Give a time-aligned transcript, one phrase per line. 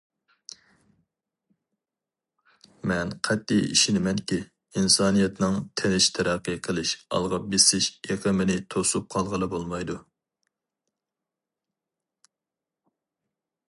[2.91, 4.39] مەن قەتئىي ئىشىنىمەنكى،
[4.81, 9.99] ئىنسانىيەتنىڭ تىنچ تەرەققىي قىلىش، ئالغا بېسىش ئېقىمىنى توسۇپ قالغىلى بولمايدۇ.